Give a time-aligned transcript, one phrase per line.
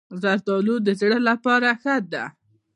[0.21, 2.25] زردالو د زړه لپاره ښه ده.